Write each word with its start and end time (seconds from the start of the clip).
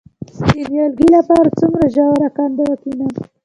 د 0.49 0.51
نیالګي 0.71 1.07
لپاره 1.17 1.47
څومره 1.59 1.85
ژوره 1.95 2.29
کنده 2.37 2.63
وکینم؟ 2.67 3.11